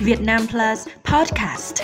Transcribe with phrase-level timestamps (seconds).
[0.00, 1.82] Việt Nam Plus Podcast.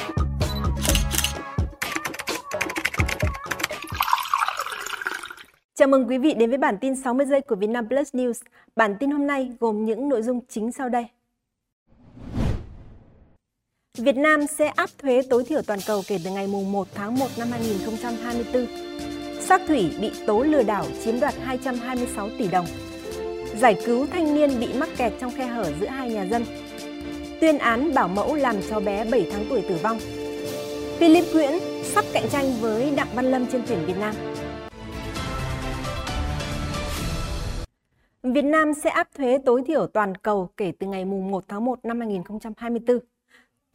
[5.75, 8.33] Chào mừng quý vị đến với bản tin 60 giây của Vietnam Plus News.
[8.77, 11.07] Bản tin hôm nay gồm những nội dung chính sau đây.
[13.99, 17.27] Việt Nam sẽ áp thuế tối thiểu toàn cầu kể từ ngày 1 tháng 1
[17.39, 18.67] năm 2024.
[19.41, 22.67] Sắc thủy bị tố lừa đảo chiếm đoạt 226 tỷ đồng.
[23.57, 26.45] Giải cứu thanh niên bị mắc kẹt trong khe hở giữa hai nhà dân.
[27.45, 29.99] Tuyên án bảo mẫu làm cho bé 7 tháng tuổi tử vong.
[30.99, 31.51] Philip Nguyễn
[31.83, 34.15] sắp cạnh tranh với Đặng Văn Lâm trên tuyển Việt Nam.
[38.23, 41.79] Việt Nam sẽ áp thuế tối thiểu toàn cầu kể từ ngày 1 tháng 1
[41.85, 42.99] năm 2024.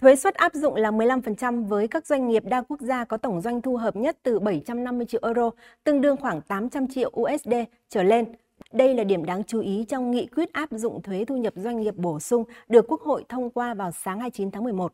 [0.02, 3.42] Thuế suất áp dụng là 15% với các doanh nghiệp đa quốc gia có tổng
[3.42, 5.50] doanh thu hợp nhất từ 750 triệu euro,
[5.84, 7.54] tương đương khoảng 800 triệu USD
[7.90, 8.26] trở lên.
[8.74, 11.82] Đây là điểm đáng chú ý trong nghị quyết áp dụng thuế thu nhập doanh
[11.82, 14.94] nghiệp bổ sung được Quốc hội thông qua vào sáng 29 tháng 11.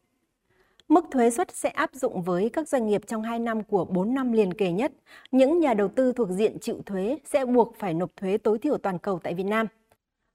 [0.88, 4.13] Mức thuế suất sẽ áp dụng với các doanh nghiệp trong 2 năm của 4
[4.13, 4.91] năm liền kề nhất.
[5.31, 8.77] Những nhà đầu tư thuộc diện chịu thuế sẽ buộc phải nộp thuế tối thiểu
[8.77, 9.68] toàn cầu tại Việt Nam.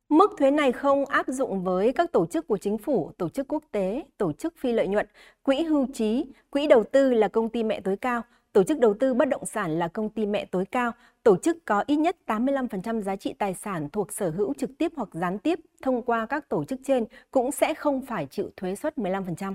[0.09, 3.49] Mức thuế này không áp dụng với các tổ chức của chính phủ, tổ chức
[3.49, 5.07] quốc tế, tổ chức phi lợi nhuận,
[5.43, 8.95] quỹ hưu trí, quỹ đầu tư là công ty mẹ tối cao, tổ chức đầu
[8.95, 12.17] tư bất động sản là công ty mẹ tối cao, tổ chức có ít nhất
[12.27, 16.27] 85% giá trị tài sản thuộc sở hữu trực tiếp hoặc gián tiếp thông qua
[16.27, 19.55] các tổ chức trên cũng sẽ không phải chịu thuế suất 15%.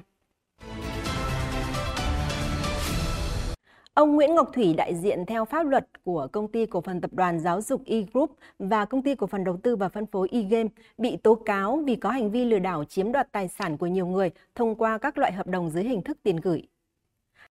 [3.93, 7.13] Ông Nguyễn Ngọc Thủy đại diện theo pháp luật của công ty cổ phần tập
[7.13, 10.69] đoàn giáo dục E-Group và công ty cổ phần đầu tư và phân phối E-Game
[10.97, 14.07] bị tố cáo vì có hành vi lừa đảo chiếm đoạt tài sản của nhiều
[14.07, 16.67] người thông qua các loại hợp đồng dưới hình thức tiền gửi.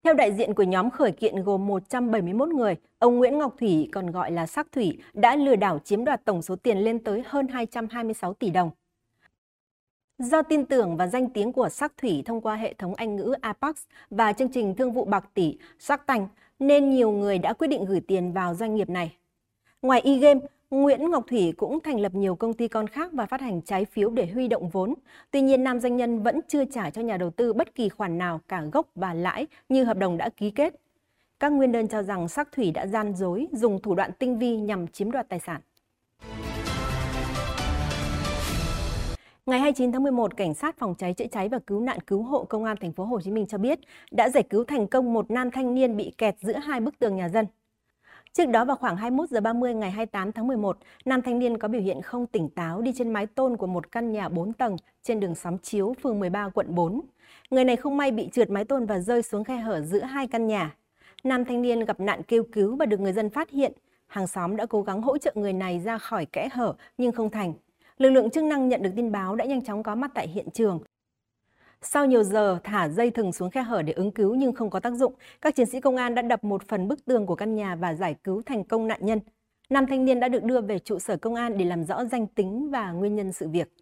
[0.05, 4.11] Theo đại diện của nhóm khởi kiện gồm 171 người, ông Nguyễn Ngọc Thủy, còn
[4.11, 7.49] gọi là Sắc Thủy, đã lừa đảo chiếm đoạt tổng số tiền lên tới hơn
[7.49, 8.71] 226 tỷ đồng.
[10.19, 13.35] Do tin tưởng và danh tiếng của Sắc Thủy thông qua hệ thống Anh ngữ
[13.41, 13.77] Apex
[14.11, 17.85] và chương trình thương vụ bạc tỷ Sắc Tành, nên nhiều người đã quyết định
[17.85, 19.17] gửi tiền vào doanh nghiệp này.
[19.83, 20.41] Ngoài e-game,
[20.75, 23.85] Nguyễn Ngọc Thủy cũng thành lập nhiều công ty con khác và phát hành trái
[23.85, 24.95] phiếu để huy động vốn.
[25.31, 28.19] Tuy nhiên, nam doanh nhân vẫn chưa trả cho nhà đầu tư bất kỳ khoản
[28.19, 30.75] nào cả gốc và lãi như hợp đồng đã ký kết.
[31.41, 34.57] Các nguyên đơn cho rằng Sắc Thủy đã gian dối, dùng thủ đoạn tinh vi
[34.57, 35.61] nhằm chiếm đoạt tài sản.
[39.47, 42.45] Ngày 29 tháng 11, cảnh sát phòng cháy chữa cháy và cứu nạn cứu hộ
[42.45, 43.79] công an thành phố Hồ Chí Minh cho biết
[44.11, 47.17] đã giải cứu thành công một nam thanh niên bị kẹt giữa hai bức tường
[47.17, 47.47] nhà dân.
[48.39, 51.69] Trước đó vào khoảng 21 giờ 30 ngày 28 tháng 11, nam thanh niên có
[51.69, 54.77] biểu hiện không tỉnh táo đi trên mái tôn của một căn nhà 4 tầng
[55.03, 57.01] trên đường Xóm Chiếu, phường 13, quận 4.
[57.51, 60.27] Người này không may bị trượt mái tôn và rơi xuống khe hở giữa hai
[60.27, 60.77] căn nhà.
[61.25, 63.73] Nam thanh niên gặp nạn kêu cứu và được người dân phát hiện.
[64.07, 67.31] Hàng xóm đã cố gắng hỗ trợ người này ra khỏi kẽ hở nhưng không
[67.31, 67.53] thành.
[67.99, 70.51] Lực lượng chức năng nhận được tin báo đã nhanh chóng có mặt tại hiện
[70.51, 70.81] trường.
[71.87, 74.81] Sau nhiều giờ thả dây thừng xuống khe hở để ứng cứu nhưng không có
[74.81, 77.55] tác dụng, các chiến sĩ công an đã đập một phần bức tường của căn
[77.55, 79.21] nhà và giải cứu thành công nạn nhân.
[79.71, 82.27] Nam thanh niên đã được đưa về trụ sở công an để làm rõ danh
[82.27, 83.73] tính và nguyên nhân sự việc.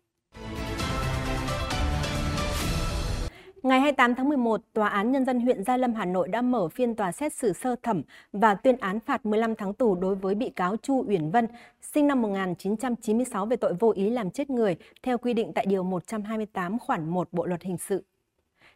[3.62, 6.68] Ngày 28 tháng 11, Tòa án Nhân dân huyện Gia Lâm, Hà Nội đã mở
[6.68, 8.02] phiên tòa xét xử sơ thẩm
[8.32, 11.46] và tuyên án phạt 15 tháng tù đối với bị cáo Chu Uyển Vân,
[11.80, 15.82] sinh năm 1996 về tội vô ý làm chết người, theo quy định tại Điều
[15.82, 18.04] 128 khoản 1 Bộ Luật Hình sự.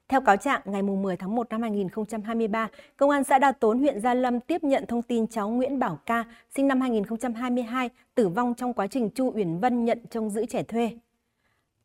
[0.08, 4.00] Theo cáo trạng, ngày 10 tháng 1 năm 2023, Công an xã Đa Tốn, huyện
[4.00, 6.24] Gia Lâm tiếp nhận thông tin cháu Nguyễn Bảo Ca,
[6.56, 10.62] sinh năm 2022, tử vong trong quá trình Chu Uyển Vân nhận trông giữ trẻ
[10.62, 10.90] thuê.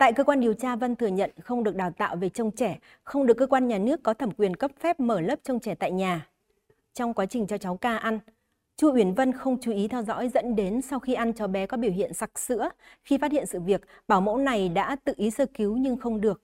[0.02, 2.80] Tại cơ quan điều tra, Vân thừa nhận không được đào tạo về trông trẻ,
[3.04, 5.76] không được cơ quan nhà nước có thẩm quyền cấp phép mở lớp trông trẻ
[5.76, 6.28] tại nhà.
[6.94, 8.20] Trong quá trình cho cháu ca ăn,
[8.78, 11.66] Chu Uyển Vân không chú ý theo dõi dẫn đến sau khi ăn cháu bé
[11.66, 12.70] có biểu hiện sặc sữa.
[13.04, 16.22] Khi phát hiện sự việc, bảo mẫu này đã tự ý sơ cứu nhưng không
[16.22, 16.42] được.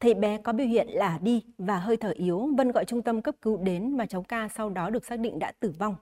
[0.00, 3.22] Thấy bé có biểu hiện là đi và hơi thở yếu, Vân gọi trung tâm
[3.22, 5.96] cấp cứu đến và cháu ca sau đó được xác định đã tử vong.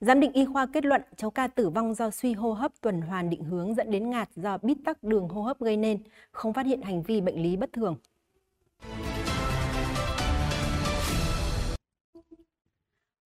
[0.00, 3.00] Giám định y khoa kết luận cháu ca tử vong do suy hô hấp tuần
[3.00, 5.98] hoàn định hướng dẫn đến ngạt do bít tắc đường hô hấp gây nên,
[6.30, 7.96] không phát hiện hành vi bệnh lý bất thường.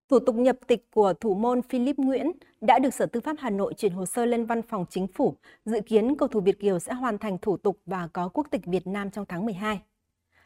[0.08, 3.50] Thủ tục nhập tịch của thủ môn Philip Nguyễn đã được Sở Tư pháp Hà
[3.50, 5.34] Nội chuyển hồ sơ lên Văn phòng Chính phủ.
[5.64, 8.66] Dự kiến cầu thủ Việt Kiều sẽ hoàn thành thủ tục và có quốc tịch
[8.66, 9.80] Việt Nam trong tháng 12.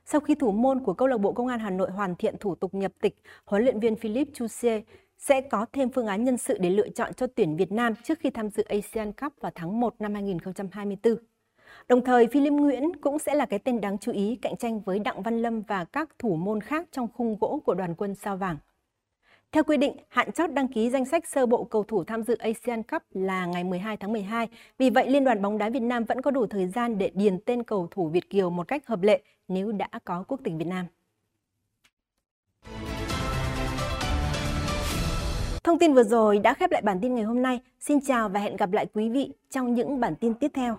[0.04, 2.54] Sau khi thủ môn của câu lạc bộ Công an Hà Nội hoàn thiện thủ
[2.54, 4.82] tục nhập tịch, huấn luyện viên Philip Chusier
[5.18, 8.18] sẽ có thêm phương án nhân sự để lựa chọn cho tuyển Việt Nam trước
[8.18, 11.16] khi tham dự ASEAN Cup vào tháng 1 năm 2024.
[11.88, 14.98] Đồng thời, Philip Nguyễn cũng sẽ là cái tên đáng chú ý cạnh tranh với
[14.98, 18.36] Đặng Văn Lâm và các thủ môn khác trong khung gỗ của đoàn quân sao
[18.36, 18.56] vàng.
[19.52, 22.36] Theo quy định, hạn chót đăng ký danh sách sơ bộ cầu thủ tham dự
[22.36, 24.48] ASEAN Cup là ngày 12 tháng 12.
[24.78, 27.38] Vì vậy, Liên đoàn bóng đá Việt Nam vẫn có đủ thời gian để điền
[27.46, 30.66] tên cầu thủ Việt Kiều một cách hợp lệ nếu đã có quốc tịch Việt
[30.66, 30.86] Nam.
[35.68, 37.60] Thông tin vừa rồi đã khép lại bản tin ngày hôm nay.
[37.80, 40.78] Xin chào và hẹn gặp lại quý vị trong những bản tin tiếp theo.